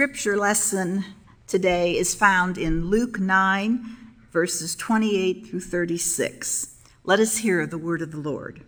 scripture 0.00 0.38
lesson 0.38 1.04
today 1.46 1.94
is 1.94 2.14
found 2.14 2.56
in 2.56 2.86
Luke 2.86 3.20
9, 3.20 3.84
verses 4.32 4.74
28 4.74 5.46
through 5.46 5.60
36. 5.60 6.74
Let 7.04 7.20
us 7.20 7.36
hear 7.36 7.66
the 7.66 7.76
word 7.76 8.00
of 8.00 8.10
the 8.10 8.16
Lord. 8.16 8.64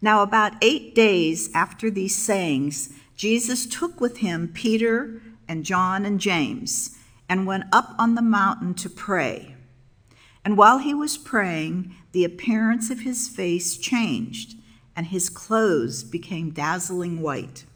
Now, 0.00 0.22
about 0.22 0.54
eight 0.62 0.94
days 0.94 1.50
after 1.54 1.90
these 1.90 2.16
sayings, 2.16 2.94
Jesus 3.14 3.66
took 3.66 4.00
with 4.00 4.20
him 4.20 4.48
Peter 4.48 5.20
and 5.46 5.66
John 5.66 6.06
and 6.06 6.18
James 6.18 6.96
and 7.28 7.46
went 7.46 7.64
up 7.70 7.94
on 7.98 8.14
the 8.14 8.22
mountain 8.22 8.72
to 8.76 8.88
pray. 8.88 9.54
And 10.46 10.56
while 10.56 10.78
he 10.78 10.94
was 10.94 11.18
praying, 11.18 11.94
the 12.12 12.24
appearance 12.24 12.88
of 12.88 13.00
his 13.00 13.28
face 13.28 13.76
changed, 13.76 14.54
and 14.96 15.08
his 15.08 15.28
clothes 15.28 16.02
became 16.02 16.52
dazzling 16.52 17.20
white. 17.20 17.66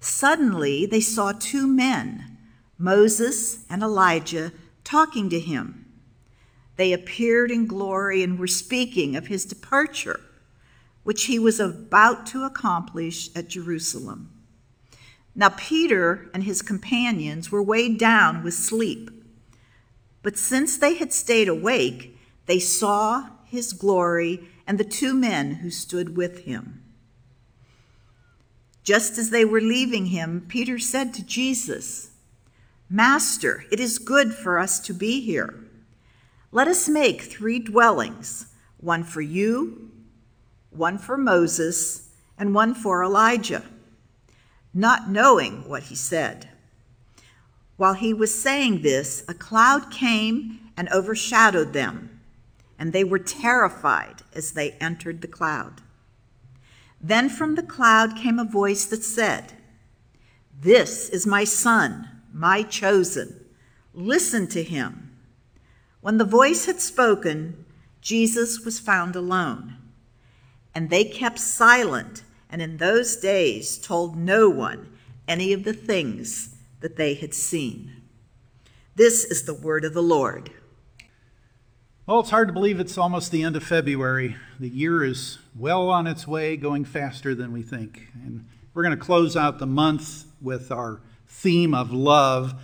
Suddenly 0.00 0.86
they 0.86 1.00
saw 1.00 1.32
two 1.32 1.66
men, 1.66 2.38
Moses 2.78 3.64
and 3.68 3.82
Elijah, 3.82 4.52
talking 4.84 5.28
to 5.30 5.40
him. 5.40 5.86
They 6.76 6.92
appeared 6.92 7.50
in 7.50 7.66
glory 7.66 8.22
and 8.22 8.38
were 8.38 8.46
speaking 8.46 9.16
of 9.16 9.26
his 9.26 9.44
departure, 9.44 10.20
which 11.02 11.24
he 11.24 11.38
was 11.38 11.58
about 11.58 12.26
to 12.26 12.44
accomplish 12.44 13.34
at 13.34 13.48
Jerusalem. 13.48 14.30
Now, 15.34 15.50
Peter 15.50 16.30
and 16.32 16.44
his 16.44 16.62
companions 16.62 17.50
were 17.50 17.62
weighed 17.62 17.98
down 17.98 18.42
with 18.42 18.54
sleep. 18.54 19.10
But 20.22 20.36
since 20.36 20.76
they 20.76 20.94
had 20.94 21.12
stayed 21.12 21.48
awake, 21.48 22.16
they 22.46 22.58
saw 22.58 23.28
his 23.44 23.72
glory 23.72 24.48
and 24.66 24.78
the 24.78 24.84
two 24.84 25.14
men 25.14 25.56
who 25.56 25.70
stood 25.70 26.16
with 26.16 26.40
him. 26.40 26.82
Just 28.88 29.18
as 29.18 29.28
they 29.28 29.44
were 29.44 29.60
leaving 29.60 30.06
him, 30.06 30.46
Peter 30.48 30.78
said 30.78 31.12
to 31.12 31.22
Jesus, 31.22 32.08
Master, 32.88 33.66
it 33.70 33.78
is 33.80 33.98
good 33.98 34.32
for 34.32 34.58
us 34.58 34.80
to 34.80 34.94
be 34.94 35.20
here. 35.20 35.62
Let 36.52 36.68
us 36.68 36.88
make 36.88 37.20
three 37.20 37.58
dwellings 37.58 38.46
one 38.78 39.04
for 39.04 39.20
you, 39.20 39.90
one 40.70 40.96
for 40.96 41.18
Moses, 41.18 42.08
and 42.38 42.54
one 42.54 42.72
for 42.72 43.04
Elijah, 43.04 43.66
not 44.72 45.10
knowing 45.10 45.68
what 45.68 45.82
he 45.82 45.94
said. 45.94 46.48
While 47.76 47.92
he 47.92 48.14
was 48.14 48.34
saying 48.34 48.80
this, 48.80 49.22
a 49.28 49.34
cloud 49.34 49.90
came 49.90 50.60
and 50.78 50.88
overshadowed 50.88 51.74
them, 51.74 52.22
and 52.78 52.94
they 52.94 53.04
were 53.04 53.18
terrified 53.18 54.22
as 54.34 54.52
they 54.52 54.70
entered 54.80 55.20
the 55.20 55.28
cloud. 55.28 55.82
Then 57.00 57.28
from 57.28 57.54
the 57.54 57.62
cloud 57.62 58.16
came 58.16 58.38
a 58.38 58.44
voice 58.44 58.84
that 58.86 59.04
said, 59.04 59.52
This 60.60 61.08
is 61.08 61.26
my 61.26 61.44
son, 61.44 62.08
my 62.32 62.62
chosen. 62.62 63.44
Listen 63.94 64.46
to 64.48 64.62
him. 64.62 65.16
When 66.00 66.18
the 66.18 66.24
voice 66.24 66.66
had 66.66 66.80
spoken, 66.80 67.64
Jesus 68.00 68.64
was 68.64 68.78
found 68.78 69.16
alone. 69.16 69.76
And 70.74 70.90
they 70.90 71.04
kept 71.04 71.38
silent, 71.38 72.22
and 72.50 72.62
in 72.62 72.76
those 72.76 73.16
days 73.16 73.78
told 73.78 74.16
no 74.16 74.48
one 74.48 74.92
any 75.26 75.52
of 75.52 75.64
the 75.64 75.72
things 75.72 76.56
that 76.80 76.96
they 76.96 77.14
had 77.14 77.34
seen. 77.34 78.02
This 78.94 79.24
is 79.24 79.44
the 79.44 79.54
word 79.54 79.84
of 79.84 79.94
the 79.94 80.02
Lord. 80.02 80.50
Well, 82.08 82.20
it's 82.20 82.30
hard 82.30 82.48
to 82.48 82.54
believe 82.54 82.80
it's 82.80 82.96
almost 82.96 83.32
the 83.32 83.42
end 83.42 83.54
of 83.54 83.62
February. 83.62 84.34
The 84.58 84.70
year 84.70 85.04
is 85.04 85.36
well 85.54 85.90
on 85.90 86.06
its 86.06 86.26
way, 86.26 86.56
going 86.56 86.86
faster 86.86 87.34
than 87.34 87.52
we 87.52 87.60
think. 87.60 88.08
And 88.24 88.46
we're 88.72 88.82
going 88.82 88.98
to 88.98 89.04
close 89.04 89.36
out 89.36 89.58
the 89.58 89.66
month 89.66 90.24
with 90.40 90.72
our 90.72 91.02
theme 91.26 91.74
of 91.74 91.92
love 91.92 92.54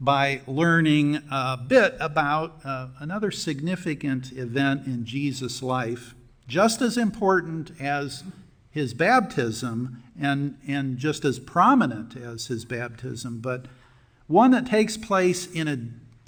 by 0.00 0.40
learning 0.48 1.22
a 1.30 1.56
bit 1.56 1.94
about 2.00 2.56
uh, 2.64 2.88
another 2.98 3.30
significant 3.30 4.32
event 4.32 4.88
in 4.88 5.04
Jesus' 5.04 5.62
life, 5.62 6.16
just 6.48 6.82
as 6.82 6.98
important 6.98 7.70
as 7.80 8.24
his 8.68 8.94
baptism 8.94 10.02
and, 10.20 10.58
and 10.66 10.98
just 10.98 11.24
as 11.24 11.38
prominent 11.38 12.16
as 12.16 12.48
his 12.48 12.64
baptism, 12.64 13.38
but 13.38 13.66
one 14.26 14.50
that 14.50 14.66
takes 14.66 14.96
place 14.96 15.46
in, 15.46 15.68
a, 15.68 15.78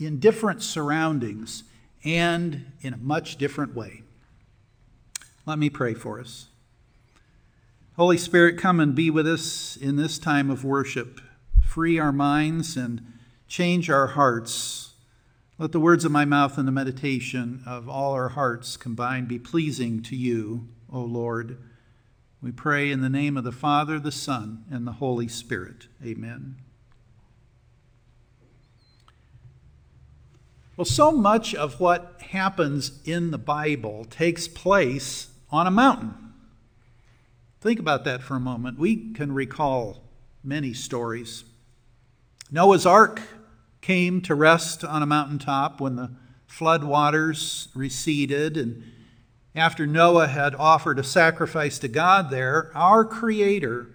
in 0.00 0.20
different 0.20 0.62
surroundings 0.62 1.64
and 2.04 2.72
in 2.80 2.94
a 2.94 2.98
much 2.98 3.36
different 3.36 3.74
way. 3.74 4.02
Let 5.46 5.58
me 5.58 5.70
pray 5.70 5.94
for 5.94 6.20
us. 6.20 6.48
Holy 7.96 8.16
Spirit, 8.16 8.56
come 8.56 8.80
and 8.80 8.94
be 8.94 9.10
with 9.10 9.26
us 9.26 9.76
in 9.76 9.96
this 9.96 10.18
time 10.18 10.50
of 10.50 10.64
worship. 10.64 11.20
Free 11.62 11.98
our 11.98 12.12
minds 12.12 12.76
and 12.76 13.02
change 13.46 13.90
our 13.90 14.08
hearts. 14.08 14.94
Let 15.58 15.72
the 15.72 15.80
words 15.80 16.04
of 16.04 16.12
my 16.12 16.24
mouth 16.24 16.56
and 16.56 16.66
the 16.66 16.72
meditation 16.72 17.62
of 17.66 17.88
all 17.88 18.12
our 18.12 18.30
hearts 18.30 18.76
combined 18.76 19.28
be 19.28 19.38
pleasing 19.38 20.02
to 20.04 20.16
you, 20.16 20.68
O 20.90 21.00
Lord. 21.00 21.58
We 22.40 22.52
pray 22.52 22.90
in 22.90 23.02
the 23.02 23.10
name 23.10 23.36
of 23.36 23.44
the 23.44 23.52
Father, 23.52 23.98
the 23.98 24.12
Son, 24.12 24.64
and 24.70 24.86
the 24.86 24.92
Holy 24.92 25.28
Spirit. 25.28 25.88
Amen. 26.02 26.56
Well, 30.80 30.86
so 30.86 31.12
much 31.12 31.54
of 31.54 31.78
what 31.78 32.22
happens 32.30 33.02
in 33.04 33.32
the 33.32 33.36
Bible 33.36 34.06
takes 34.06 34.48
place 34.48 35.28
on 35.50 35.66
a 35.66 35.70
mountain. 35.70 36.14
Think 37.60 37.78
about 37.78 38.04
that 38.04 38.22
for 38.22 38.36
a 38.36 38.40
moment. 38.40 38.78
We 38.78 39.12
can 39.12 39.32
recall 39.32 40.02
many 40.42 40.72
stories. 40.72 41.44
Noah's 42.50 42.86
Ark 42.86 43.20
came 43.82 44.22
to 44.22 44.34
rest 44.34 44.82
on 44.82 45.02
a 45.02 45.06
mountaintop 45.06 45.82
when 45.82 45.96
the 45.96 46.12
flood 46.46 46.82
waters 46.82 47.68
receded. 47.74 48.56
And 48.56 48.82
after 49.54 49.86
Noah 49.86 50.28
had 50.28 50.54
offered 50.54 50.98
a 50.98 51.04
sacrifice 51.04 51.78
to 51.80 51.88
God 51.88 52.30
there, 52.30 52.72
our 52.74 53.04
Creator 53.04 53.94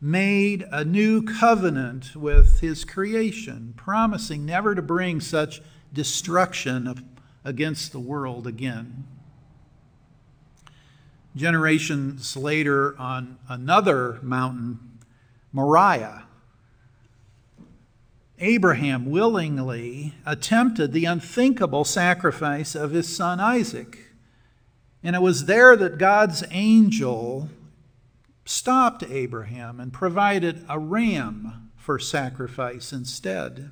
made 0.00 0.64
a 0.70 0.84
new 0.84 1.22
covenant 1.22 2.14
with 2.14 2.60
His 2.60 2.84
creation, 2.84 3.74
promising 3.76 4.46
never 4.46 4.76
to 4.76 4.82
bring 4.82 5.20
such 5.20 5.60
destruction 5.92 7.12
against 7.44 7.92
the 7.92 8.00
world 8.00 8.46
again. 8.46 9.04
Generations 11.34 12.36
later, 12.36 12.98
on 12.98 13.38
another 13.48 14.18
mountain, 14.22 14.98
Moriah, 15.52 16.24
Abraham 18.38 19.06
willingly 19.10 20.14
attempted 20.26 20.92
the 20.92 21.04
unthinkable 21.04 21.84
sacrifice 21.84 22.74
of 22.74 22.90
his 22.90 23.14
son 23.14 23.40
Isaac. 23.40 23.98
And 25.02 25.16
it 25.16 25.22
was 25.22 25.46
there 25.46 25.76
that 25.76 25.98
God's 25.98 26.44
angel 26.50 27.48
stopped 28.44 29.04
Abraham 29.04 29.80
and 29.80 29.92
provided 29.92 30.64
a 30.68 30.78
ram 30.78 31.70
for 31.76 31.98
sacrifice 31.98 32.92
instead 32.92 33.70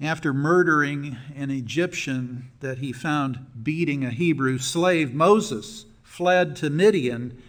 after 0.00 0.32
murdering 0.32 1.16
an 1.36 1.50
Egyptian 1.50 2.50
that 2.60 2.78
he 2.78 2.92
found 2.92 3.46
beating 3.62 4.04
a 4.04 4.10
Hebrew 4.10 4.58
slave, 4.58 5.12
Moses 5.12 5.84
fled 6.02 6.56
to 6.56 6.70
Midian. 6.70 7.40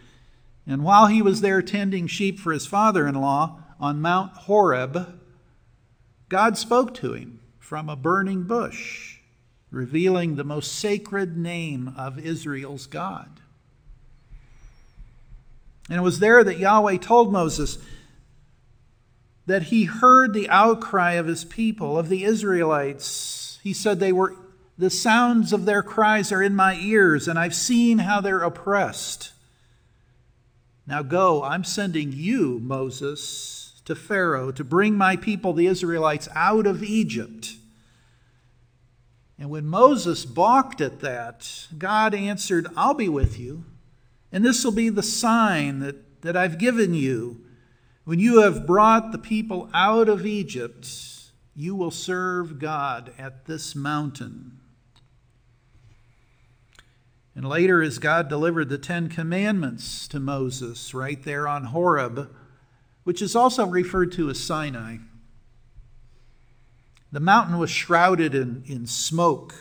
And 0.67 0.84
while 0.84 1.07
he 1.07 1.22
was 1.22 1.41
there 1.41 1.62
tending 1.62 2.07
sheep 2.07 2.39
for 2.39 2.51
his 2.51 2.66
father 2.66 3.07
in 3.07 3.16
law 3.16 3.59
on 3.79 4.01
Mount 4.01 4.34
Horeb, 4.34 5.19
God 6.29 6.57
spoke 6.57 6.94
to 6.95 7.13
him 7.13 7.39
from 7.57 7.89
a 7.89 7.95
burning 7.95 8.44
bush, 8.44 9.19
revealing 9.69 10.35
the 10.35 10.44
most 10.44 10.73
sacred 10.73 11.38
name 11.38 11.94
of 11.97 12.19
Israel's 12.19 12.85
God. 12.85 13.39
And 15.89 15.97
it 15.97 16.03
was 16.03 16.19
there 16.19 16.44
that 16.44 16.59
Yahweh 16.59 16.97
told 16.97 17.31
Moses, 17.31 17.78
that 19.46 19.63
he 19.63 19.86
heard 19.86 20.33
the 20.33 20.50
outcry 20.50 21.13
of 21.13 21.27
his 21.27 21.44
people, 21.44 21.98
of 21.98 22.10
the 22.10 22.24
Israelites. 22.24 23.60
He 23.63 23.74
said, 23.74 24.00
They 24.00 24.12
were 24.12 24.36
the 24.77 24.89
sounds 24.89 25.54
of 25.54 25.65
their 25.65 25.83
cries 25.83 26.31
are 26.31 26.42
in 26.42 26.56
my 26.56 26.75
ears, 26.75 27.27
and 27.27 27.38
I've 27.38 27.54
seen 27.54 28.00
how 28.00 28.19
they're 28.19 28.42
oppressed. 28.42 29.31
Now 30.88 31.04
go, 31.04 31.44
I'm 31.44 31.63
sending 31.63 32.12
you, 32.12 32.60
Moses, 32.60 33.80
to 33.86 33.95
Pharaoh 33.95 34.51
to 34.51 34.63
bring 34.63 34.98
my 34.98 35.15
people, 35.15 35.54
the 35.54 35.68
Israelites, 35.68 36.27
out 36.36 36.65
of 36.65 36.83
Egypt. 36.83 37.54
And 39.38 39.50
when 39.50 39.68
Moses 39.68 40.25
balked 40.25 40.81
at 40.81 41.01
that, 41.01 41.68
God 41.77 42.15
answered, 42.15 42.68
I'll 42.75 42.94
be 42.95 43.10
with 43.10 43.39
you, 43.39 43.63
and 44.31 44.44
this 44.44 44.63
will 44.65 44.71
be 44.71 44.89
the 44.89 45.04
sign 45.04 45.80
that, 45.80 46.21
that 46.24 46.36
I've 46.36 46.57
given 46.57 46.94
you 46.94 47.45
when 48.03 48.19
you 48.19 48.42
have 48.42 48.65
brought 48.65 49.12
the 49.12 49.18
people 49.18 49.69
out 49.74 50.09
of 50.09 50.25
Egypt, 50.25 50.88
you 51.56 51.75
will 51.75 51.92
serve 51.92 52.59
God 52.59 53.13
at 53.18 53.45
this 53.45 53.75
mountain. 53.75 54.59
And 57.36 57.48
later, 57.48 57.81
as 57.81 58.00
God 58.00 58.27
delivered 58.27 58.69
the 58.69 58.77
Ten 58.77 59.07
Commandments 59.07 60.07
to 60.09 60.19
Moses 60.19 60.94
right 60.94 61.21
there 61.24 61.48
on 61.48 61.65
Horeb, 61.65 62.30
which 63.03 63.21
is 63.21 63.36
also 63.36 63.65
referred 63.65 64.12
to 64.13 64.30
as 64.30 64.39
Sinai. 64.39 64.98
The 67.12 67.19
mountain 67.19 67.57
was 67.57 67.69
shrouded 67.69 68.33
in, 68.33 68.63
in 68.65 68.88
smoke, 68.88 69.53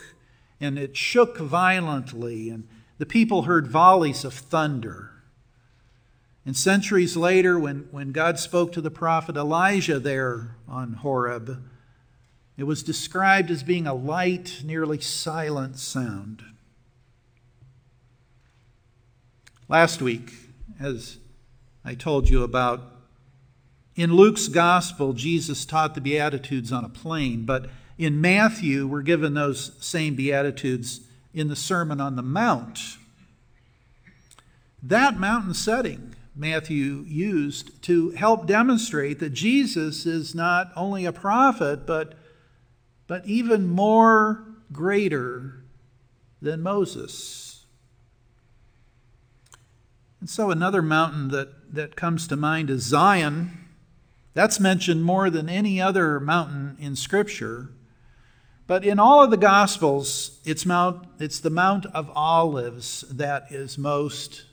and 0.60 0.78
it 0.78 0.96
shook 0.96 1.38
violently, 1.38 2.48
and 2.48 2.68
the 2.98 3.06
people 3.06 3.42
heard 3.42 3.66
volleys 3.66 4.24
of 4.24 4.34
thunder. 4.34 5.19
And 6.46 6.56
centuries 6.56 7.16
later, 7.16 7.58
when, 7.58 7.88
when 7.90 8.12
God 8.12 8.38
spoke 8.38 8.72
to 8.72 8.80
the 8.80 8.90
prophet 8.90 9.36
Elijah 9.36 9.98
there 9.98 10.56
on 10.66 10.94
Horeb, 10.94 11.62
it 12.56 12.64
was 12.64 12.82
described 12.82 13.50
as 13.50 13.62
being 13.62 13.86
a 13.86 13.94
light, 13.94 14.62
nearly 14.64 15.00
silent 15.00 15.78
sound. 15.78 16.42
Last 19.68 20.02
week, 20.02 20.32
as 20.80 21.18
I 21.84 21.94
told 21.94 22.28
you 22.28 22.42
about, 22.42 22.80
in 23.94 24.14
Luke's 24.14 24.48
gospel, 24.48 25.12
Jesus 25.12 25.64
taught 25.64 25.94
the 25.94 26.00
Beatitudes 26.00 26.72
on 26.72 26.84
a 26.84 26.88
plain, 26.88 27.44
but 27.44 27.70
in 27.98 28.20
Matthew, 28.20 28.86
we're 28.86 29.02
given 29.02 29.34
those 29.34 29.72
same 29.80 30.14
Beatitudes 30.14 31.00
in 31.34 31.48
the 31.48 31.56
Sermon 31.56 32.00
on 32.00 32.16
the 32.16 32.22
Mount. 32.22 32.96
That 34.82 35.18
mountain 35.18 35.52
setting 35.52 36.14
Matthew 36.34 37.04
used 37.06 37.82
to 37.82 38.10
help 38.10 38.46
demonstrate 38.46 39.18
that 39.18 39.30
Jesus 39.30 40.06
is 40.06 40.34
not 40.34 40.70
only 40.76 41.04
a 41.04 41.12
prophet, 41.12 41.86
but, 41.86 42.14
but 43.06 43.26
even 43.26 43.66
more 43.66 44.44
greater 44.72 45.64
than 46.40 46.62
Moses. 46.62 47.64
And 50.20 50.28
so, 50.28 50.50
another 50.50 50.82
mountain 50.82 51.28
that, 51.28 51.74
that 51.74 51.96
comes 51.96 52.28
to 52.28 52.36
mind 52.36 52.70
is 52.70 52.82
Zion. 52.82 53.66
That's 54.34 54.60
mentioned 54.60 55.02
more 55.02 55.30
than 55.30 55.48
any 55.48 55.80
other 55.80 56.20
mountain 56.20 56.76
in 56.78 56.94
Scripture. 56.94 57.70
But 58.66 58.84
in 58.84 59.00
all 59.00 59.24
of 59.24 59.30
the 59.30 59.36
Gospels, 59.36 60.38
it's, 60.44 60.64
Mount, 60.64 61.04
it's 61.18 61.40
the 61.40 61.50
Mount 61.50 61.86
of 61.86 62.10
Olives 62.14 63.00
that 63.10 63.50
is 63.50 63.76
most 63.76 64.44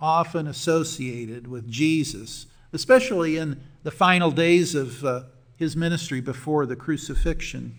often 0.00 0.46
associated 0.46 1.46
with 1.46 1.70
Jesus, 1.70 2.46
especially 2.72 3.36
in 3.36 3.60
the 3.82 3.90
final 3.90 4.30
days 4.30 4.74
of 4.74 5.04
uh, 5.04 5.22
his 5.56 5.76
ministry 5.76 6.20
before 6.20 6.66
the 6.66 6.76
crucifixion. 6.76 7.76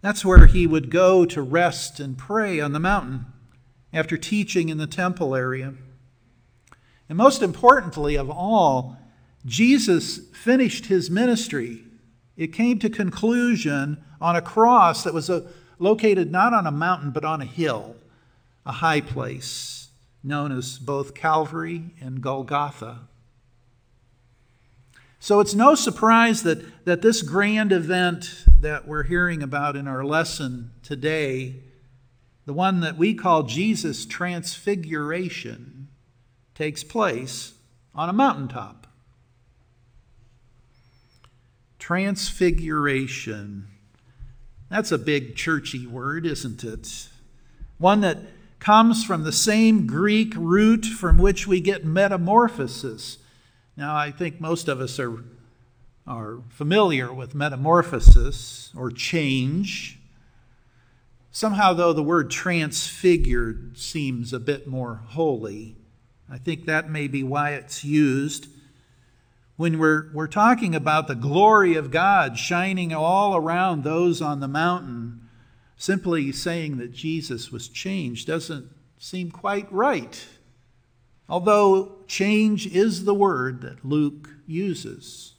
That's 0.00 0.24
where 0.24 0.46
he 0.46 0.66
would 0.66 0.90
go 0.90 1.24
to 1.26 1.42
rest 1.42 2.00
and 2.00 2.16
pray 2.16 2.60
on 2.60 2.72
the 2.72 2.80
mountain 2.80 3.26
after 3.92 4.16
teaching 4.16 4.68
in 4.68 4.78
the 4.78 4.86
temple 4.86 5.34
area. 5.34 5.74
And 7.08 7.18
most 7.18 7.42
importantly 7.42 8.16
of 8.16 8.30
all, 8.30 8.96
Jesus 9.44 10.18
finished 10.32 10.86
his 10.86 11.10
ministry. 11.10 11.84
It 12.36 12.52
came 12.52 12.78
to 12.78 12.90
conclusion 12.90 14.02
on 14.20 14.36
a 14.36 14.42
cross 14.42 15.04
that 15.04 15.14
was 15.14 15.28
a, 15.28 15.36
uh, 15.36 15.48
located 15.80 16.32
not 16.32 16.52
on 16.52 16.66
a 16.66 16.72
mountain 16.72 17.12
but 17.12 17.24
on 17.24 17.40
a 17.40 17.44
hill, 17.44 17.94
a 18.66 18.72
high 18.72 19.00
place 19.00 19.87
known 20.22 20.52
as 20.52 20.78
both 20.78 21.14
Calvary 21.14 21.90
and 22.00 22.20
Golgotha. 22.20 23.08
So 25.20 25.40
it's 25.40 25.54
no 25.54 25.74
surprise 25.74 26.42
that, 26.44 26.84
that 26.84 27.02
this 27.02 27.22
grand 27.22 27.72
event 27.72 28.44
that 28.60 28.86
we're 28.86 29.02
hearing 29.04 29.42
about 29.42 29.76
in 29.76 29.88
our 29.88 30.04
lesson 30.04 30.70
today, 30.82 31.56
the 32.46 32.52
one 32.52 32.80
that 32.80 32.96
we 32.96 33.14
call 33.14 33.42
Jesus' 33.42 34.06
Transfiguration, 34.06 35.88
takes 36.54 36.84
place 36.84 37.54
on 37.94 38.08
a 38.08 38.12
mountaintop. 38.12 38.86
Transfiguration. 41.78 43.68
That's 44.70 44.92
a 44.92 44.98
big 44.98 45.34
churchy 45.34 45.86
word, 45.86 46.26
isn't 46.26 46.62
it? 46.62 47.08
One 47.78 48.00
that 48.02 48.18
comes 48.58 49.04
from 49.04 49.24
the 49.24 49.32
same 49.32 49.86
Greek 49.86 50.34
root 50.36 50.84
from 50.84 51.18
which 51.18 51.46
we 51.46 51.60
get 51.60 51.84
metamorphosis. 51.84 53.18
Now, 53.76 53.94
I 53.94 54.10
think 54.10 54.40
most 54.40 54.68
of 54.68 54.80
us 54.80 54.98
are, 54.98 55.24
are 56.06 56.42
familiar 56.48 57.12
with 57.12 57.34
metamorphosis 57.34 58.72
or 58.76 58.90
change. 58.90 59.98
Somehow, 61.30 61.72
though, 61.72 61.92
the 61.92 62.02
word 62.02 62.30
transfigured 62.30 63.78
seems 63.78 64.32
a 64.32 64.40
bit 64.40 64.66
more 64.66 65.02
holy. 65.06 65.76
I 66.30 66.38
think 66.38 66.66
that 66.66 66.90
may 66.90 67.06
be 67.06 67.22
why 67.22 67.52
it's 67.52 67.84
used 67.84 68.48
when 69.58 69.76
we're, 69.80 70.08
we're 70.14 70.28
talking 70.28 70.76
about 70.76 71.08
the 71.08 71.16
glory 71.16 71.74
of 71.74 71.90
God 71.90 72.38
shining 72.38 72.94
all 72.94 73.34
around 73.34 73.82
those 73.82 74.22
on 74.22 74.38
the 74.38 74.46
mountain, 74.46 75.27
simply 75.78 76.30
saying 76.32 76.76
that 76.76 76.92
Jesus 76.92 77.50
was 77.50 77.68
changed 77.68 78.26
doesn't 78.26 78.68
seem 78.98 79.30
quite 79.30 79.72
right. 79.72 80.26
Although 81.28 81.96
change 82.06 82.66
is 82.66 83.04
the 83.04 83.14
word 83.14 83.62
that 83.62 83.84
Luke 83.84 84.28
uses. 84.46 85.34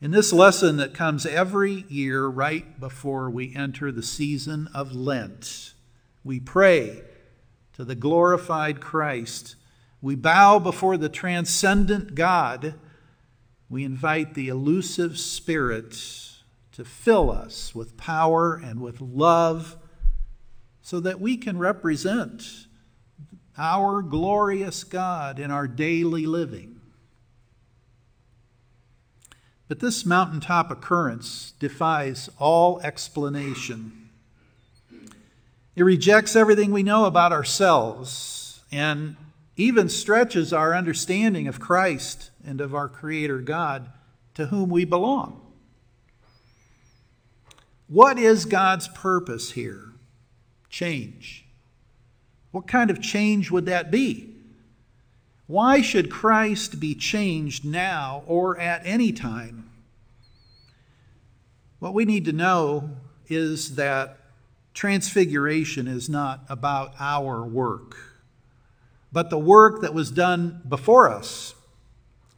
In 0.00 0.10
this 0.10 0.32
lesson 0.32 0.76
that 0.76 0.94
comes 0.94 1.24
every 1.24 1.86
year 1.88 2.26
right 2.26 2.78
before 2.78 3.30
we 3.30 3.54
enter 3.54 3.90
the 3.90 4.02
season 4.02 4.68
of 4.74 4.94
Lent, 4.94 5.72
we 6.24 6.40
pray 6.40 7.02
to 7.74 7.84
the 7.84 7.94
glorified 7.94 8.80
Christ 8.80 9.56
we 10.02 10.16
bow 10.16 10.58
before 10.58 10.96
the 10.96 11.08
transcendent 11.08 12.16
God. 12.16 12.74
We 13.70 13.84
invite 13.84 14.34
the 14.34 14.48
elusive 14.48 15.16
Spirit 15.16 15.96
to 16.72 16.84
fill 16.84 17.30
us 17.30 17.74
with 17.74 17.96
power 17.96 18.54
and 18.54 18.80
with 18.80 19.00
love 19.00 19.76
so 20.80 20.98
that 21.00 21.20
we 21.20 21.36
can 21.36 21.58
represent 21.58 22.66
our 23.58 24.02
glorious 24.02 24.82
God 24.84 25.38
in 25.38 25.50
our 25.50 25.68
daily 25.68 26.26
living. 26.26 26.80
But 29.68 29.80
this 29.80 30.04
mountaintop 30.04 30.70
occurrence 30.70 31.52
defies 31.58 32.28
all 32.38 32.80
explanation. 32.80 34.10
It 35.74 35.82
rejects 35.82 36.36
everything 36.36 36.72
we 36.72 36.82
know 36.82 37.06
about 37.06 37.32
ourselves 37.32 38.60
and 38.70 39.16
even 39.56 39.88
stretches 39.88 40.52
our 40.52 40.74
understanding 40.74 41.46
of 41.46 41.60
Christ 41.60 42.30
and 42.44 42.60
of 42.60 42.74
our 42.74 42.88
Creator 42.88 43.38
God 43.40 43.90
to 44.34 44.46
whom 44.46 44.70
we 44.70 44.84
belong. 44.84 45.41
What 47.92 48.18
is 48.18 48.46
God's 48.46 48.88
purpose 48.88 49.50
here? 49.52 49.92
Change. 50.70 51.44
What 52.50 52.66
kind 52.66 52.90
of 52.90 53.02
change 53.02 53.50
would 53.50 53.66
that 53.66 53.90
be? 53.90 54.34
Why 55.46 55.82
should 55.82 56.10
Christ 56.10 56.80
be 56.80 56.94
changed 56.94 57.64
now 57.64 58.22
or 58.26 58.58
at 58.58 58.80
any 58.86 59.12
time? 59.12 59.68
What 61.80 61.92
we 61.92 62.04
need 62.04 62.24
to 62.24 62.32
know 62.32 62.90
is 63.28 63.74
that 63.74 64.18
transfiguration 64.72 65.86
is 65.86 66.08
not 66.08 66.44
about 66.48 66.94
our 66.98 67.44
work 67.44 67.96
but 69.12 69.28
the 69.28 69.38
work 69.38 69.82
that 69.82 69.92
was 69.92 70.10
done 70.10 70.62
before 70.66 71.08
us, 71.08 71.54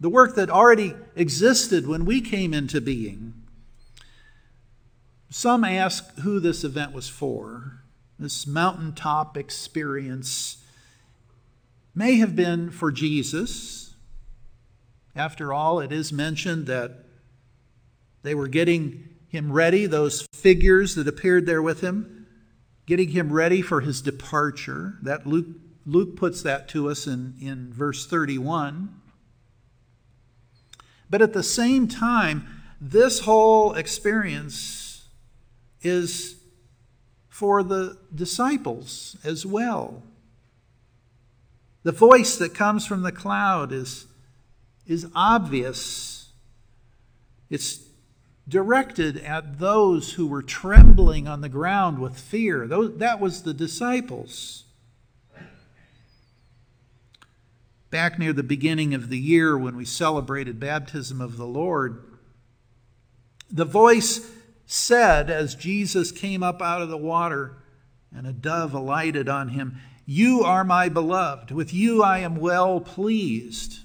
the 0.01 0.09
work 0.09 0.35
that 0.35 0.51
already 0.51 0.95
existed 1.15 1.87
when 1.87 2.05
we 2.05 2.21
came 2.21 2.53
into 2.53 2.81
being. 2.81 3.33
Some 5.37 5.65
ask 5.65 6.17
who 6.21 6.39
this 6.39 6.63
event 6.63 6.93
was 6.93 7.09
for. 7.09 7.81
This 8.21 8.47
mountaintop 8.47 9.37
experience 9.37 10.59
may 11.93 12.19
have 12.19 12.37
been 12.37 12.71
for 12.71 12.93
Jesus. 12.93 13.97
After 15.17 15.53
all, 15.53 15.81
it 15.81 15.91
is 15.91 16.13
mentioned 16.13 16.67
that 16.69 17.07
they 18.23 18.33
were 18.33 18.47
getting 18.47 19.09
him 19.27 19.51
ready, 19.51 19.87
those 19.87 20.25
figures 20.33 20.95
that 20.95 21.09
appeared 21.09 21.47
there 21.47 21.61
with 21.61 21.81
him, 21.81 22.29
getting 22.87 23.09
him 23.09 23.33
ready 23.33 23.61
for 23.61 23.81
his 23.81 24.01
departure. 24.01 24.99
That 25.03 25.27
Luke 25.27 25.49
Luke 25.85 26.15
puts 26.15 26.45
that 26.45 26.69
to 26.69 26.89
us 26.89 27.09
in, 27.09 27.35
in 27.41 27.73
verse 27.73 28.07
31. 28.07 29.01
But 31.11 31.23
at 31.23 31.33
the 31.33 31.43
same 31.43 31.89
time, 31.89 32.47
this 32.81 33.19
whole 33.19 33.73
experience 33.73 34.84
is 35.85 36.37
for 37.29 37.63
the 37.63 37.99
disciples 38.15 39.17
as 39.23 39.45
well. 39.45 40.03
The 41.83 41.93
voice 41.93 42.37
that 42.39 42.55
comes 42.55 42.87
from 42.87 43.03
the 43.03 43.13
cloud 43.13 43.73
is, 43.73 44.07
is 44.87 45.07
obvious. 45.15 46.31
It's 47.51 47.81
directed 48.49 49.19
at 49.19 49.59
those 49.59 50.15
who 50.15 50.27
were 50.27 50.43
trembling 50.43 51.29
on 51.29 51.41
the 51.41 51.49
ground 51.49 51.99
with 51.99 52.19
fear. 52.19 52.67
Those, 52.67 52.97
that 52.99 53.21
was 53.21 53.43
the 53.43 53.55
disciples. 53.55 54.65
back 57.95 58.19
near 58.19 58.33
the 58.33 58.43
beginning 58.43 58.93
of 58.93 59.09
the 59.09 59.19
year 59.21 59.57
when 59.57 59.77
we 59.77 59.85
celebrated 59.85 60.59
baptism 60.59 61.21
of 61.21 61.37
the 61.37 61.47
Lord, 61.47 62.03
the 63.49 63.65
voice 63.65 64.29
said 64.67 65.31
as 65.31 65.55
Jesus 65.55 66.13
came 66.13 66.43
up 66.43 66.63
out 66.63 66.83
of 66.83 66.89
the 66.89 66.97
water 66.97 67.57
and 68.15 68.27
a 68.27 68.33
dove 68.33 68.75
alighted 68.75 69.29
on 69.29 69.49
him, 69.49 69.79
You 70.07 70.43
are 70.43 70.65
my 70.65 70.89
beloved. 70.89 71.51
With 71.51 71.75
you 71.75 72.03
I 72.03 72.19
am 72.19 72.37
well 72.37 72.81
pleased. 72.81 73.81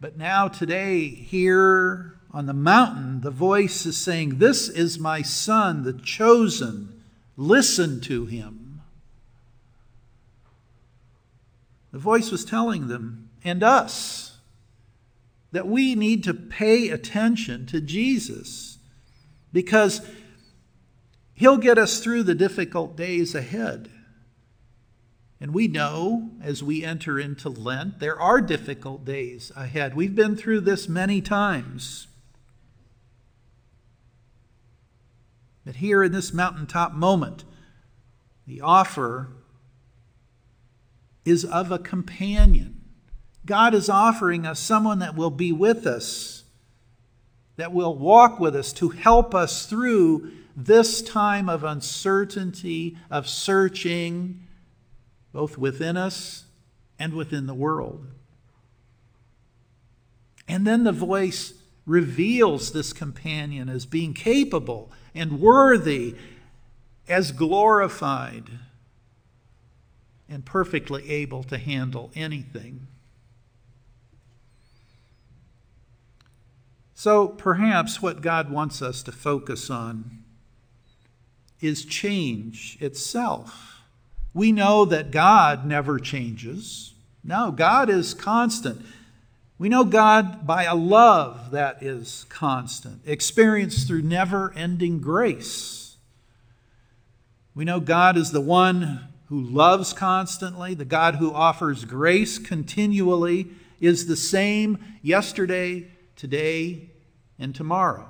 But 0.00 0.16
now, 0.18 0.48
today, 0.48 1.08
here 1.08 2.16
on 2.30 2.46
the 2.46 2.52
mountain, 2.52 3.20
the 3.20 3.30
voice 3.30 3.86
is 3.86 3.96
saying, 3.96 4.38
This 4.38 4.68
is 4.68 4.98
my 4.98 5.22
son, 5.22 5.84
the 5.84 5.92
chosen. 5.92 7.00
Listen 7.36 8.00
to 8.02 8.26
him. 8.26 8.82
The 11.92 11.98
voice 11.98 12.30
was 12.30 12.44
telling 12.44 12.88
them 12.88 13.30
and 13.44 13.62
us 13.62 14.38
that 15.52 15.68
we 15.68 15.94
need 15.94 16.24
to 16.24 16.34
pay 16.34 16.88
attention 16.88 17.66
to 17.66 17.80
Jesus 17.80 18.73
because 19.54 20.02
he'll 21.32 21.56
get 21.56 21.78
us 21.78 22.00
through 22.00 22.24
the 22.24 22.34
difficult 22.34 22.96
days 22.96 23.34
ahead. 23.34 23.88
And 25.40 25.54
we 25.54 25.68
know 25.68 26.30
as 26.42 26.62
we 26.62 26.84
enter 26.84 27.18
into 27.18 27.48
Lent, 27.48 28.00
there 28.00 28.18
are 28.18 28.40
difficult 28.40 29.04
days 29.04 29.52
ahead. 29.54 29.94
We've 29.94 30.14
been 30.14 30.36
through 30.36 30.62
this 30.62 30.88
many 30.88 31.20
times. 31.20 32.08
But 35.64 35.76
here 35.76 36.02
in 36.02 36.12
this 36.12 36.32
mountaintop 36.32 36.92
moment, 36.92 37.44
the 38.46 38.60
offer 38.60 39.28
is 41.24 41.44
of 41.44 41.70
a 41.70 41.78
companion. 41.78 42.80
God 43.46 43.72
is 43.72 43.88
offering 43.88 44.44
us 44.46 44.58
someone 44.58 44.98
that 44.98 45.14
will 45.14 45.30
be 45.30 45.52
with 45.52 45.86
us, 45.86 46.43
that 47.56 47.72
will 47.72 47.96
walk 47.96 48.40
with 48.40 48.56
us 48.56 48.72
to 48.74 48.90
help 48.90 49.34
us 49.34 49.66
through 49.66 50.32
this 50.56 51.02
time 51.02 51.48
of 51.48 51.64
uncertainty, 51.64 52.96
of 53.10 53.28
searching, 53.28 54.46
both 55.32 55.58
within 55.58 55.96
us 55.96 56.44
and 56.98 57.14
within 57.14 57.46
the 57.46 57.54
world. 57.54 58.06
And 60.46 60.66
then 60.66 60.84
the 60.84 60.92
voice 60.92 61.54
reveals 61.86 62.72
this 62.72 62.92
companion 62.92 63.68
as 63.68 63.86
being 63.86 64.14
capable 64.14 64.90
and 65.14 65.40
worthy, 65.40 66.14
as 67.08 67.32
glorified, 67.32 68.44
and 70.28 70.44
perfectly 70.44 71.08
able 71.10 71.42
to 71.44 71.58
handle 71.58 72.10
anything. 72.14 72.86
So 76.94 77.28
perhaps 77.28 78.00
what 78.00 78.22
God 78.22 78.50
wants 78.50 78.80
us 78.80 79.02
to 79.02 79.12
focus 79.12 79.68
on 79.68 80.22
is 81.60 81.84
change 81.84 82.78
itself. 82.80 83.82
We 84.32 84.52
know 84.52 84.84
that 84.84 85.10
God 85.10 85.66
never 85.66 85.98
changes. 85.98 86.94
No, 87.22 87.50
God 87.50 87.88
is 87.88 88.14
constant. 88.14 88.84
We 89.58 89.68
know 89.68 89.84
God 89.84 90.46
by 90.46 90.64
a 90.64 90.74
love 90.74 91.52
that 91.52 91.82
is 91.82 92.26
constant, 92.28 93.00
experienced 93.06 93.86
through 93.86 94.02
never 94.02 94.52
ending 94.54 95.00
grace. 95.00 95.96
We 97.54 97.64
know 97.64 97.80
God 97.80 98.16
is 98.16 98.32
the 98.32 98.40
one 98.40 99.08
who 99.28 99.40
loves 99.40 99.92
constantly, 99.92 100.74
the 100.74 100.84
God 100.84 101.16
who 101.16 101.32
offers 101.32 101.84
grace 101.84 102.38
continually, 102.38 103.48
is 103.80 104.06
the 104.06 104.16
same 104.16 104.78
yesterday, 105.02 105.86
today, 106.24 106.88
and 107.38 107.54
tomorrow. 107.54 108.08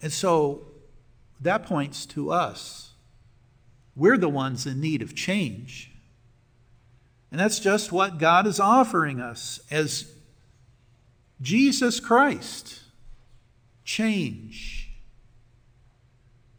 And 0.00 0.12
so 0.12 0.68
that 1.40 1.66
points 1.66 2.06
to 2.06 2.30
us. 2.30 2.92
We're 3.96 4.16
the 4.16 4.28
ones 4.28 4.64
in 4.64 4.80
need 4.80 5.02
of 5.02 5.16
change. 5.16 5.90
And 7.32 7.40
that's 7.40 7.58
just 7.58 7.90
what 7.90 8.18
God 8.18 8.46
is 8.46 8.60
offering 8.60 9.20
us 9.20 9.58
as 9.72 10.14
Jesus 11.42 11.98
Christ. 11.98 12.78
Change. 13.84 14.88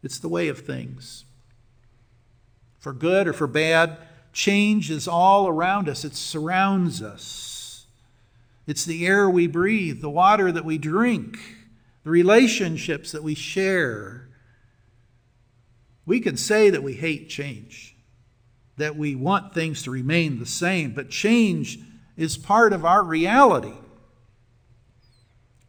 It's 0.02 0.18
the 0.18 0.28
way 0.28 0.48
of 0.48 0.58
things. 0.58 1.24
For 2.78 2.92
good 2.92 3.26
or 3.26 3.32
for 3.32 3.46
bad, 3.46 3.96
change 4.36 4.90
is 4.90 5.08
all 5.08 5.48
around 5.48 5.88
us, 5.88 6.04
it 6.04 6.14
surrounds 6.14 7.00
us. 7.00 7.86
It's 8.66 8.84
the 8.84 9.06
air 9.06 9.30
we 9.30 9.46
breathe, 9.46 10.02
the 10.02 10.10
water 10.10 10.52
that 10.52 10.64
we 10.64 10.76
drink, 10.76 11.38
the 12.04 12.10
relationships 12.10 13.12
that 13.12 13.22
we 13.22 13.34
share. 13.34 14.28
We 16.04 16.20
can 16.20 16.36
say 16.36 16.68
that 16.68 16.82
we 16.82 16.92
hate 16.92 17.30
change, 17.30 17.96
that 18.76 18.94
we 18.94 19.14
want 19.14 19.54
things 19.54 19.82
to 19.84 19.90
remain 19.90 20.38
the 20.38 20.46
same, 20.46 20.92
but 20.92 21.08
change 21.08 21.78
is 22.18 22.36
part 22.36 22.74
of 22.74 22.84
our 22.84 23.02
reality. 23.02 23.78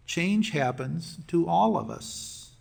Change 0.06 0.52
happens 0.52 1.20
to 1.28 1.48
all 1.48 1.78
of 1.78 1.90
us. 1.90 2.52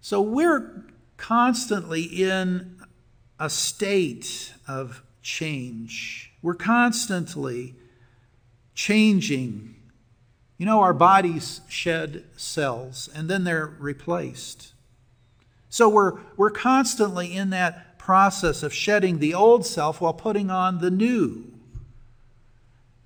So 0.00 0.22
we're 0.22 0.86
constantly 1.18 2.02
in 2.02 2.79
a 3.40 3.48
state 3.50 4.52
of 4.68 5.02
change. 5.22 6.32
We're 6.42 6.54
constantly 6.54 7.74
changing. 8.74 9.74
You 10.58 10.66
know, 10.66 10.80
our 10.80 10.92
bodies 10.92 11.62
shed 11.68 12.24
cells 12.36 13.08
and 13.14 13.28
then 13.28 13.44
they're 13.44 13.74
replaced. 13.78 14.74
So 15.70 15.88
we're, 15.88 16.20
we're 16.36 16.50
constantly 16.50 17.34
in 17.34 17.50
that 17.50 17.98
process 17.98 18.62
of 18.62 18.74
shedding 18.74 19.18
the 19.18 19.34
old 19.34 19.64
self 19.64 20.00
while 20.00 20.12
putting 20.12 20.50
on 20.50 20.80
the 20.80 20.90
new. 20.90 21.50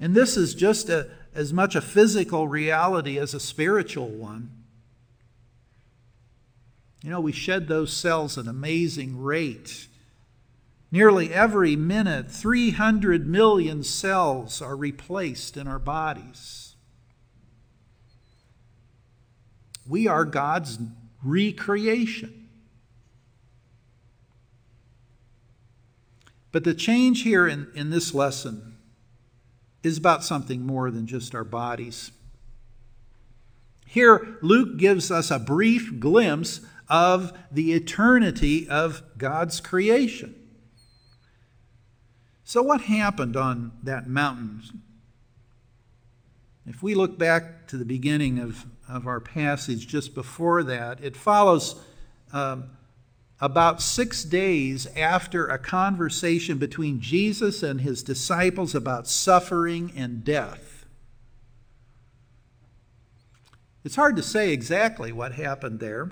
And 0.00 0.14
this 0.14 0.36
is 0.36 0.54
just 0.54 0.88
a, 0.88 1.10
as 1.34 1.52
much 1.52 1.76
a 1.76 1.80
physical 1.80 2.48
reality 2.48 3.18
as 3.18 3.34
a 3.34 3.40
spiritual 3.40 4.08
one. 4.08 4.50
You 7.04 7.10
know, 7.10 7.20
we 7.20 7.32
shed 7.32 7.68
those 7.68 7.92
cells 7.92 8.38
at 8.38 8.44
an 8.44 8.50
amazing 8.50 9.22
rate. 9.22 9.88
Nearly 10.94 11.34
every 11.34 11.74
minute, 11.74 12.30
300 12.30 13.26
million 13.26 13.82
cells 13.82 14.62
are 14.62 14.76
replaced 14.76 15.56
in 15.56 15.66
our 15.66 15.80
bodies. 15.80 16.76
We 19.88 20.06
are 20.06 20.24
God's 20.24 20.78
recreation. 21.24 22.48
But 26.52 26.62
the 26.62 26.74
change 26.74 27.22
here 27.24 27.48
in, 27.48 27.66
in 27.74 27.90
this 27.90 28.14
lesson 28.14 28.76
is 29.82 29.98
about 29.98 30.22
something 30.22 30.64
more 30.64 30.92
than 30.92 31.08
just 31.08 31.34
our 31.34 31.42
bodies. 31.42 32.12
Here, 33.84 34.38
Luke 34.42 34.76
gives 34.76 35.10
us 35.10 35.32
a 35.32 35.40
brief 35.40 35.98
glimpse 35.98 36.60
of 36.88 37.36
the 37.50 37.72
eternity 37.72 38.68
of 38.68 39.02
God's 39.18 39.60
creation. 39.60 40.36
So, 42.44 42.62
what 42.62 42.82
happened 42.82 43.36
on 43.36 43.72
that 43.82 44.06
mountain? 44.06 44.62
If 46.66 46.82
we 46.82 46.94
look 46.94 47.18
back 47.18 47.66
to 47.68 47.78
the 47.78 47.84
beginning 47.86 48.38
of, 48.38 48.66
of 48.88 49.06
our 49.06 49.20
passage 49.20 49.86
just 49.86 50.14
before 50.14 50.62
that, 50.62 51.02
it 51.02 51.16
follows 51.16 51.80
um, 52.32 52.70
about 53.40 53.80
six 53.80 54.24
days 54.24 54.86
after 54.96 55.46
a 55.46 55.58
conversation 55.58 56.58
between 56.58 57.00
Jesus 57.00 57.62
and 57.62 57.80
his 57.80 58.02
disciples 58.02 58.74
about 58.74 59.08
suffering 59.08 59.92
and 59.96 60.22
death. 60.22 60.86
It's 63.84 63.96
hard 63.96 64.16
to 64.16 64.22
say 64.22 64.52
exactly 64.52 65.12
what 65.12 65.32
happened 65.32 65.80
there, 65.80 66.10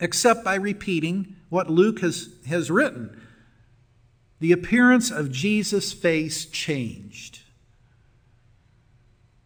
except 0.00 0.44
by 0.44 0.56
repeating 0.56 1.36
what 1.48 1.70
Luke 1.70 2.00
has, 2.00 2.30
has 2.48 2.70
written. 2.70 3.20
The 4.40 4.52
appearance 4.52 5.10
of 5.10 5.30
Jesus' 5.30 5.92
face 5.92 6.44
changed. 6.44 7.40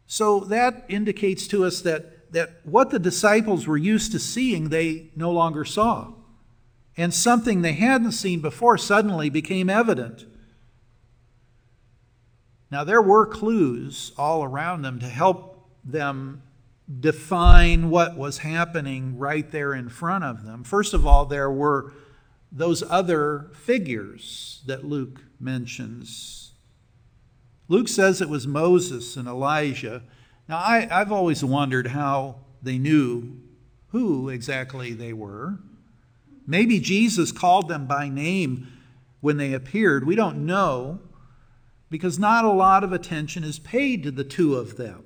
So 0.06 0.40
that 0.40 0.84
indicates 0.88 1.46
to 1.48 1.64
us 1.64 1.80
that 1.82 2.18
that 2.30 2.60
what 2.64 2.90
the 2.90 2.98
disciples 2.98 3.66
were 3.66 3.76
used 3.76 4.12
to 4.12 4.18
seeing, 4.18 4.68
they 4.68 5.10
no 5.16 5.30
longer 5.30 5.64
saw. 5.64 6.12
And 6.96 7.14
something 7.14 7.62
they 7.62 7.72
hadn't 7.72 8.12
seen 8.12 8.40
before 8.40 8.76
suddenly 8.76 9.30
became 9.30 9.70
evident. 9.70 10.26
Now, 12.70 12.84
there 12.84 13.00
were 13.00 13.24
clues 13.24 14.12
all 14.18 14.44
around 14.44 14.82
them 14.82 14.98
to 14.98 15.06
help 15.06 15.70
them 15.84 16.42
define 17.00 17.88
what 17.90 18.16
was 18.16 18.38
happening 18.38 19.16
right 19.16 19.50
there 19.50 19.72
in 19.74 19.88
front 19.88 20.24
of 20.24 20.44
them. 20.44 20.64
First 20.64 20.92
of 20.92 21.06
all, 21.06 21.24
there 21.24 21.50
were 21.50 21.92
those 22.50 22.82
other 22.88 23.50
figures 23.54 24.62
that 24.66 24.84
Luke 24.84 25.22
mentions. 25.38 26.52
Luke 27.68 27.88
says 27.88 28.20
it 28.20 28.28
was 28.28 28.46
Moses 28.46 29.16
and 29.16 29.28
Elijah. 29.28 30.02
Now, 30.48 30.58
I, 30.58 30.86
have 30.90 31.12
always 31.12 31.44
wondered 31.44 31.88
how 31.88 32.36
they 32.62 32.78
knew 32.78 33.40
who 33.88 34.28
exactly 34.28 34.92
they 34.92 35.12
were. 35.12 35.58
Maybe 36.46 36.80
Jesus 36.80 37.32
called 37.32 37.68
them 37.68 37.86
by 37.86 38.08
name 38.08 38.68
when 39.20 39.36
they 39.36 39.52
appeared. 39.52 40.06
We 40.06 40.16
don't 40.16 40.46
know 40.46 41.00
because 41.90 42.18
not 42.18 42.44
a 42.44 42.50
lot 42.50 42.84
of 42.84 42.92
attention 42.92 43.44
is 43.44 43.58
paid 43.58 44.02
to 44.02 44.10
the 44.10 44.24
two 44.24 44.54
of 44.54 44.76
them. 44.76 45.04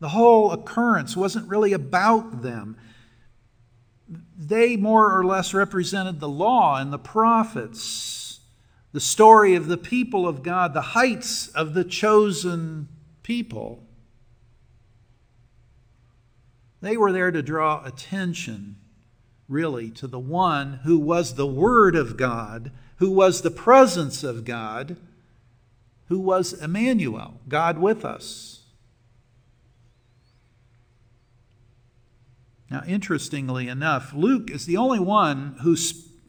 The 0.00 0.10
whole 0.10 0.52
occurrence 0.52 1.16
wasn't 1.16 1.48
really 1.48 1.72
about 1.72 2.42
them. 2.42 2.76
They 4.36 4.76
more 4.76 5.16
or 5.16 5.24
less 5.24 5.54
represented 5.54 6.20
the 6.20 6.28
law 6.28 6.78
and 6.78 6.92
the 6.92 6.98
prophets, 6.98 8.40
the 8.92 9.00
story 9.00 9.54
of 9.54 9.66
the 9.66 9.76
people 9.76 10.26
of 10.26 10.42
God, 10.42 10.74
the 10.74 10.80
heights 10.80 11.48
of 11.48 11.74
the 11.74 11.84
chosen 11.84 12.88
people. 13.22 13.82
They 16.80 16.96
were 16.96 17.12
there 17.12 17.30
to 17.30 17.42
draw 17.42 17.82
attention, 17.84 18.76
really, 19.48 19.90
to 19.92 20.06
the 20.06 20.18
one 20.18 20.80
who 20.84 20.98
was 20.98 21.34
the 21.34 21.46
Word 21.46 21.96
of 21.96 22.16
God, 22.16 22.72
who 22.96 23.10
was 23.10 23.40
the 23.42 23.50
presence 23.50 24.22
of 24.22 24.44
God, 24.44 24.96
who 26.08 26.18
was 26.18 26.52
Emmanuel, 26.52 27.40
God 27.48 27.78
with 27.78 28.04
us. 28.04 28.53
Now, 32.74 32.82
interestingly 32.88 33.68
enough, 33.68 34.12
Luke 34.12 34.50
is 34.50 34.66
the 34.66 34.76
only 34.76 34.98
one 34.98 35.58
who, 35.62 35.76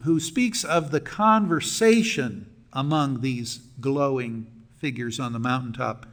who 0.03 0.19
speaks 0.19 0.63
of 0.63 0.91
the 0.91 0.99
conversation 0.99 2.53
among 2.71 3.21
these 3.21 3.61
glowing 3.81 4.45
figures 4.77 5.19
on 5.19 5.33
the 5.33 5.39
mountaintop. 5.39 6.05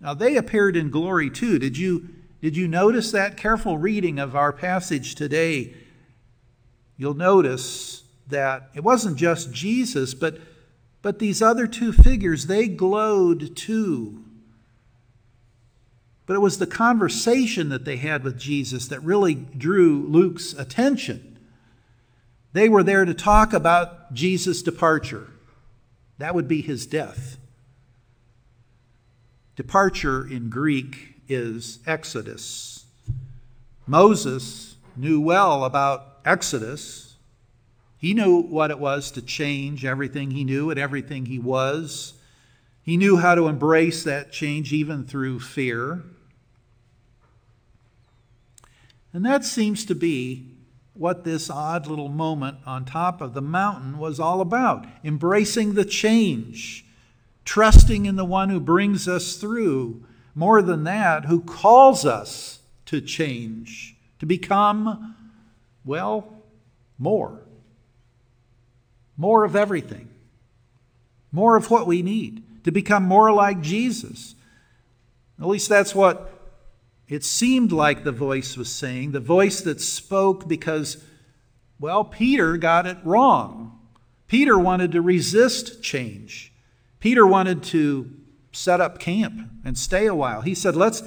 Now, 0.00 0.14
they 0.14 0.36
appeared 0.36 0.76
in 0.76 0.90
glory 0.90 1.30
too. 1.30 1.60
Did 1.60 1.78
you 1.78 2.08
did 2.42 2.56
you 2.56 2.66
notice 2.66 3.12
that? 3.12 3.36
Careful 3.36 3.78
reading 3.78 4.18
of 4.18 4.34
our 4.34 4.52
passage 4.52 5.14
today, 5.14 5.74
you'll 6.96 7.14
notice 7.14 8.02
that 8.26 8.68
it 8.74 8.82
wasn't 8.82 9.16
just 9.16 9.52
Jesus, 9.52 10.12
but, 10.12 10.40
but 11.02 11.20
these 11.20 11.40
other 11.40 11.68
two 11.68 11.92
figures, 11.92 12.46
they 12.46 12.66
glowed 12.66 13.54
too. 13.54 14.24
But 16.28 16.34
it 16.34 16.40
was 16.40 16.58
the 16.58 16.66
conversation 16.66 17.70
that 17.70 17.86
they 17.86 17.96
had 17.96 18.22
with 18.22 18.38
Jesus 18.38 18.86
that 18.88 19.02
really 19.02 19.34
drew 19.34 20.06
Luke's 20.06 20.52
attention. 20.52 21.38
They 22.52 22.68
were 22.68 22.82
there 22.82 23.06
to 23.06 23.14
talk 23.14 23.54
about 23.54 24.12
Jesus' 24.12 24.60
departure. 24.60 25.28
That 26.18 26.34
would 26.34 26.46
be 26.46 26.60
his 26.60 26.86
death. 26.86 27.38
Departure 29.56 30.28
in 30.28 30.50
Greek 30.50 31.14
is 31.28 31.78
Exodus. 31.86 32.84
Moses 33.86 34.76
knew 34.98 35.22
well 35.22 35.64
about 35.64 36.18
Exodus. 36.26 37.16
He 37.96 38.12
knew 38.12 38.42
what 38.42 38.70
it 38.70 38.78
was 38.78 39.10
to 39.12 39.22
change 39.22 39.82
everything 39.86 40.32
he 40.32 40.44
knew 40.44 40.68
and 40.68 40.78
everything 40.78 41.24
he 41.24 41.38
was. 41.38 42.12
He 42.82 42.98
knew 42.98 43.16
how 43.16 43.34
to 43.34 43.48
embrace 43.48 44.04
that 44.04 44.30
change 44.30 44.74
even 44.74 45.06
through 45.06 45.40
fear. 45.40 46.04
And 49.12 49.24
that 49.24 49.44
seems 49.44 49.84
to 49.86 49.94
be 49.94 50.50
what 50.94 51.24
this 51.24 51.48
odd 51.48 51.86
little 51.86 52.08
moment 52.08 52.58
on 52.66 52.84
top 52.84 53.20
of 53.20 53.32
the 53.32 53.40
mountain 53.40 53.98
was 53.98 54.18
all 54.18 54.40
about 54.40 54.84
embracing 55.04 55.74
the 55.74 55.84
change, 55.84 56.84
trusting 57.44 58.04
in 58.04 58.16
the 58.16 58.24
one 58.24 58.50
who 58.50 58.60
brings 58.60 59.06
us 59.06 59.36
through, 59.36 60.04
more 60.34 60.60
than 60.60 60.84
that, 60.84 61.26
who 61.26 61.40
calls 61.40 62.04
us 62.04 62.60
to 62.86 63.00
change, 63.00 63.96
to 64.18 64.26
become, 64.26 65.14
well, 65.84 66.42
more. 66.98 67.40
More 69.16 69.44
of 69.44 69.54
everything. 69.54 70.08
More 71.30 71.56
of 71.56 71.70
what 71.70 71.86
we 71.86 72.02
need, 72.02 72.42
to 72.64 72.70
become 72.70 73.04
more 73.04 73.32
like 73.32 73.60
Jesus. 73.60 74.34
At 75.38 75.46
least 75.46 75.68
that's 75.68 75.94
what 75.94 76.37
it 77.08 77.24
seemed 77.24 77.72
like 77.72 78.04
the 78.04 78.12
voice 78.12 78.56
was 78.56 78.70
saying, 78.70 79.12
the 79.12 79.20
voice 79.20 79.62
that 79.62 79.80
spoke 79.80 80.46
because, 80.46 81.02
well, 81.80 82.04
Peter 82.04 82.58
got 82.58 82.86
it 82.86 82.98
wrong. 83.02 83.78
Peter 84.26 84.58
wanted 84.58 84.92
to 84.92 85.00
resist 85.00 85.82
change. 85.82 86.52
Peter 87.00 87.26
wanted 87.26 87.62
to 87.62 88.10
set 88.52 88.80
up 88.80 88.98
camp 88.98 89.40
and 89.64 89.78
stay 89.78 90.06
a 90.06 90.14
while. 90.14 90.42
He 90.42 90.54
said, 90.54 90.76
let's, 90.76 91.02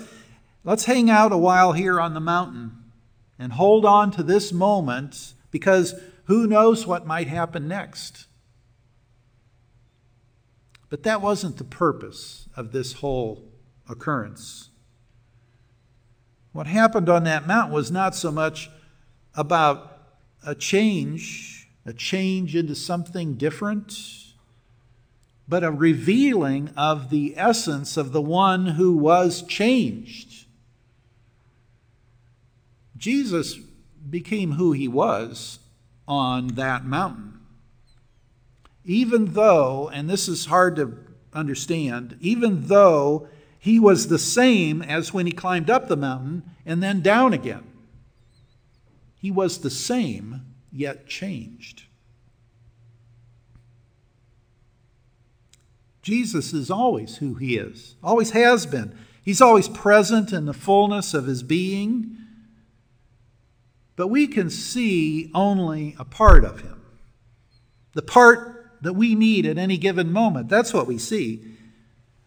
let's 0.63 0.85
hang 0.85 1.09
out 1.09 1.31
a 1.31 1.37
while 1.37 1.73
here 1.73 2.01
on 2.01 2.15
the 2.15 2.19
mountain 2.19 2.71
and 3.37 3.53
hold 3.53 3.85
on 3.85 4.09
to 4.11 4.23
this 4.23 4.51
moment 4.51 5.33
because 5.51 5.93
who 6.25 6.47
knows 6.47 6.87
what 6.87 7.05
might 7.05 7.27
happen 7.27 7.67
next. 7.67 8.25
But 10.89 11.03
that 11.03 11.21
wasn't 11.21 11.57
the 11.57 11.63
purpose 11.63 12.49
of 12.55 12.71
this 12.71 12.93
whole 12.93 13.51
occurrence. 13.87 14.70
What 16.51 16.67
happened 16.67 17.09
on 17.09 17.23
that 17.23 17.47
mountain 17.47 17.73
was 17.73 17.91
not 17.91 18.15
so 18.15 18.31
much 18.31 18.69
about 19.35 19.97
a 20.45 20.55
change, 20.55 21.69
a 21.85 21.93
change 21.93 22.55
into 22.55 22.75
something 22.75 23.35
different 23.35 24.21
but 25.51 25.65
a 25.65 25.69
revealing 25.69 26.69
of 26.77 27.09
the 27.09 27.33
essence 27.35 27.97
of 27.97 28.13
the 28.13 28.21
one 28.21 28.67
who 28.67 28.95
was 28.95 29.41
changed. 29.43 30.45
Jesus 32.95 33.59
became 34.09 34.53
who 34.53 34.71
he 34.71 34.87
was 34.87 35.59
on 36.07 36.47
that 36.55 36.85
mountain. 36.85 37.41
Even 38.85 39.33
though, 39.33 39.89
and 39.89 40.09
this 40.09 40.29
is 40.29 40.45
hard 40.45 40.77
to 40.77 40.97
understand, 41.33 42.17
even 42.21 42.67
though 42.67 43.27
he 43.63 43.79
was 43.79 44.07
the 44.07 44.17
same 44.17 44.81
as 44.81 45.13
when 45.13 45.27
he 45.27 45.31
climbed 45.31 45.69
up 45.69 45.87
the 45.87 45.95
mountain 45.95 46.41
and 46.65 46.81
then 46.81 46.99
down 46.99 47.31
again, 47.31 47.63
he 49.19 49.29
was 49.29 49.59
the 49.59 49.69
same, 49.69 50.41
yet 50.71 51.05
changed. 51.05 51.83
Jesus 56.01 56.53
is 56.53 56.71
always 56.71 57.17
who 57.17 57.35
he 57.35 57.55
is, 57.55 57.93
always 58.01 58.31
has 58.31 58.65
been. 58.65 58.97
He's 59.21 59.41
always 59.41 59.69
present 59.69 60.33
in 60.33 60.45
the 60.45 60.55
fullness 60.55 61.13
of 61.13 61.27
his 61.27 61.43
being. 61.43 62.17
But 63.95 64.07
we 64.07 64.25
can 64.25 64.49
see 64.49 65.29
only 65.35 65.95
a 65.99 66.03
part 66.03 66.43
of 66.43 66.61
him. 66.61 66.81
The 67.93 68.01
part 68.01 68.79
that 68.81 68.93
we 68.93 69.13
need 69.13 69.45
at 69.45 69.59
any 69.59 69.77
given 69.77 70.11
moment. 70.11 70.49
That's 70.49 70.73
what 70.73 70.87
we 70.87 70.97
see. 70.97 71.59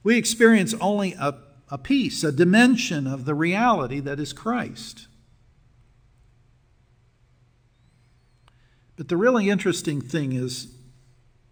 We 0.04 0.18
experience 0.18 0.74
only 0.80 1.14
a, 1.14 1.34
a 1.70 1.78
piece, 1.78 2.22
a 2.22 2.30
dimension 2.30 3.06
of 3.06 3.24
the 3.24 3.34
reality 3.34 4.00
that 4.00 4.20
is 4.20 4.34
Christ. 4.34 5.08
But 8.96 9.08
the 9.08 9.16
really 9.16 9.48
interesting 9.48 10.00
thing 10.00 10.32
is 10.32 10.68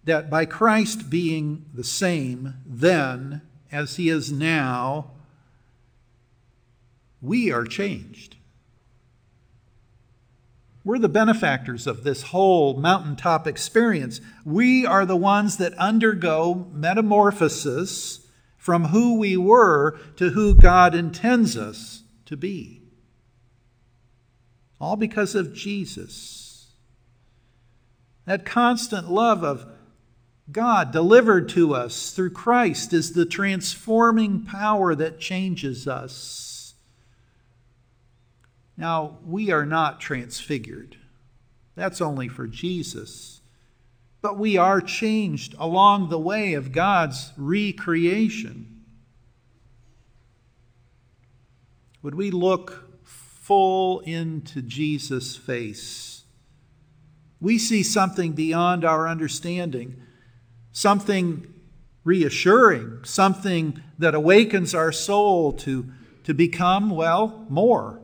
that 0.05 0.31
by 0.31 0.45
Christ 0.45 1.09
being 1.11 1.65
the 1.73 1.83
same 1.83 2.55
then 2.67 3.41
as 3.73 3.97
he 3.97 4.11
is 4.11 4.31
now, 4.31 5.13
we 7.23 7.51
are 7.51 7.65
changed. 7.65 8.37
We're 10.85 10.99
the 10.99 11.09
benefactors 11.09 11.87
of 11.87 12.03
this 12.03 12.25
whole 12.25 12.75
mountaintop 12.75 13.47
experience. 13.47 14.21
We 14.45 14.85
are 14.85 15.07
the 15.07 15.17
ones 15.17 15.57
that 15.57 15.73
undergo 15.75 16.67
metamorphosis 16.73 18.22
from 18.63 18.85
who 18.85 19.19
we 19.19 19.37
were 19.37 19.99
to 20.15 20.31
who 20.31 20.55
God 20.55 20.95
intends 20.95 21.57
us 21.57 22.05
to 22.25 22.37
be. 22.37 22.81
All 24.81 24.95
because 24.95 25.35
of 25.35 25.53
Jesus. 25.53 26.69
That 28.25 28.47
constant 28.47 29.11
love 29.11 29.43
of 29.43 29.67
God 30.53 30.93
delivered 30.93 31.49
to 31.49 31.75
us 31.75 32.13
through 32.13 32.31
Christ 32.31 32.93
is 32.93 33.15
the 33.15 33.27
transforming 33.27 34.45
power 34.45 34.95
that 34.95 35.19
changes 35.19 35.89
us. 35.89 36.75
Now, 38.77 39.19
we 39.27 39.51
are 39.51 39.67
not 39.67 40.01
transfigured. 40.01 40.99
That's 41.75 42.01
only 42.01 42.29
for 42.29 42.47
Jesus. 42.47 43.41
But 44.23 44.39
we 44.39 44.57
are 44.57 44.81
changed 44.81 45.55
along 45.59 46.09
the 46.09 46.19
way 46.19 46.55
of 46.55 46.73
God's 46.73 47.33
recreation. 47.37 48.85
Would 52.03 52.15
we 52.15 52.31
look 52.31 52.89
full 53.05 54.01
into 54.01 54.63
Jesus' 54.63 55.37
face 55.37 56.25
We 57.41 57.59
see 57.59 57.83
something 57.83 58.35
beyond 58.35 58.85
our 58.85 59.09
understanding, 59.09 59.97
something 60.71 61.53
reassuring, 62.05 63.01
something 63.03 63.83
that 63.99 64.15
awakens 64.15 64.77
our 64.77 64.93
soul 64.93 65.53
to, 65.55 65.91
to 66.23 66.35
become, 66.35 66.89
well, 66.91 67.45
more. 67.49 68.01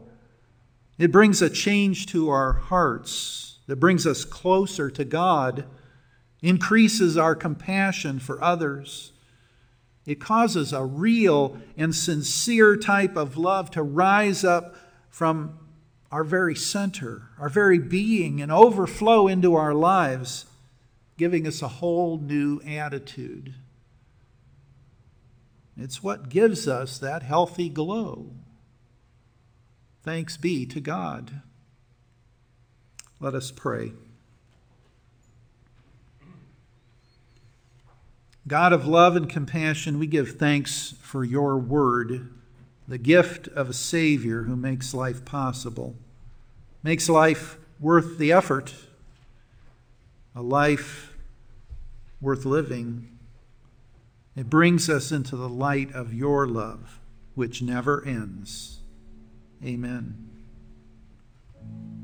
It 0.98 1.12
brings 1.12 1.40
a 1.40 1.48
change 1.48 2.06
to 2.06 2.28
our 2.30 2.54
hearts 2.54 3.58
that 3.68 3.76
brings 3.76 4.08
us 4.08 4.24
closer 4.24 4.90
to 4.90 5.04
God, 5.04 5.66
increases 6.42 7.16
our 7.16 7.34
compassion 7.34 8.18
for 8.18 8.42
others. 8.42 9.12
It 10.06 10.20
causes 10.20 10.72
a 10.72 10.84
real 10.84 11.58
and 11.76 11.94
sincere 11.94 12.76
type 12.76 13.16
of 13.16 13.36
love 13.36 13.70
to 13.72 13.82
rise 13.82 14.44
up 14.44 14.76
from 15.10 15.58
our 16.10 16.24
very 16.24 16.54
center, 16.54 17.28
our 17.38 17.48
very 17.48 17.78
being, 17.78 18.40
and 18.40 18.50
overflow 18.50 19.28
into 19.28 19.54
our 19.54 19.74
lives, 19.74 20.46
giving 21.18 21.46
us 21.46 21.60
a 21.60 21.68
whole 21.68 22.18
new 22.18 22.60
attitude. 22.66 23.54
It's 25.76 26.02
what 26.02 26.28
gives 26.28 26.66
us 26.66 26.98
that 26.98 27.22
healthy 27.22 27.68
glow. 27.68 28.30
Thanks 30.02 30.36
be 30.36 30.64
to 30.66 30.80
God. 30.80 31.42
Let 33.20 33.34
us 33.34 33.50
pray. 33.50 33.92
God 38.48 38.72
of 38.72 38.86
love 38.86 39.14
and 39.14 39.28
compassion, 39.28 39.98
we 39.98 40.06
give 40.06 40.38
thanks 40.38 40.94
for 41.02 41.22
your 41.22 41.58
word, 41.58 42.32
the 42.88 42.98
gift 42.98 43.46
of 43.48 43.68
a 43.68 43.74
Savior 43.74 44.44
who 44.44 44.56
makes 44.56 44.94
life 44.94 45.24
possible, 45.26 45.94
makes 46.82 47.10
life 47.10 47.58
worth 47.78 48.16
the 48.16 48.32
effort, 48.32 48.74
a 50.34 50.40
life 50.40 51.14
worth 52.22 52.46
living. 52.46 53.18
It 54.34 54.48
brings 54.48 54.88
us 54.88 55.12
into 55.12 55.36
the 55.36 55.48
light 55.48 55.92
of 55.92 56.14
your 56.14 56.46
love, 56.46 57.00
which 57.34 57.60
never 57.60 58.02
ends. 58.06 58.78
Amen. 59.62 60.30